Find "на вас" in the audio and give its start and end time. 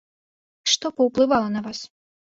1.57-1.87